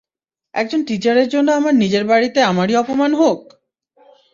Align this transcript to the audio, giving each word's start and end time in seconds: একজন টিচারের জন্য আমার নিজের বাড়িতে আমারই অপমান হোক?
একজন 0.53 0.79
টিচারের 0.87 1.27
জন্য 1.29 1.47
আমার 1.51 1.73
নিজের 1.75 2.03
বাড়িতে 2.05 2.39
আমারই 2.43 2.75
অপমান 2.75 3.11
হোক? 3.15 3.39